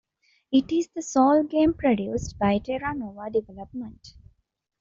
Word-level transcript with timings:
It 0.51 0.71
is 0.71 0.87
the 0.95 1.03
sole 1.03 1.43
game 1.43 1.75
produced 1.75 2.39
by 2.39 2.57
Terra 2.57 2.95
Nova 2.95 3.29
Development. 3.29 4.15